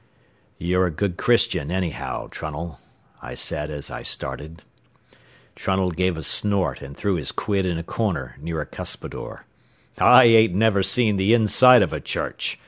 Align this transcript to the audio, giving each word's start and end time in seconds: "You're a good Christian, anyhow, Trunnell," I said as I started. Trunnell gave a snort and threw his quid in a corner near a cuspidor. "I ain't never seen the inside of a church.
"You're 0.57 0.87
a 0.87 0.89
good 0.89 1.15
Christian, 1.17 1.69
anyhow, 1.69 2.27
Trunnell," 2.31 2.79
I 3.21 3.35
said 3.35 3.69
as 3.69 3.91
I 3.91 4.01
started. 4.01 4.63
Trunnell 5.55 5.91
gave 5.91 6.17
a 6.17 6.23
snort 6.23 6.81
and 6.81 6.97
threw 6.97 7.17
his 7.17 7.31
quid 7.31 7.67
in 7.67 7.77
a 7.77 7.83
corner 7.83 8.35
near 8.39 8.59
a 8.61 8.65
cuspidor. 8.65 9.45
"I 9.99 10.23
ain't 10.23 10.55
never 10.55 10.81
seen 10.81 11.17
the 11.17 11.35
inside 11.35 11.83
of 11.83 11.93
a 11.93 12.01
church. 12.01 12.57